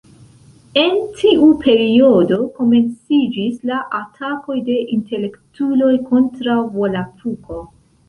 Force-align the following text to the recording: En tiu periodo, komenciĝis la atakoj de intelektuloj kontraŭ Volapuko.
En 0.83 0.95
tiu 1.19 1.49
periodo, 1.65 2.39
komenciĝis 2.57 3.61
la 3.73 3.83
atakoj 4.01 4.59
de 4.73 4.81
intelektuloj 4.99 5.95
kontraŭ 6.13 6.61
Volapuko. 6.77 7.67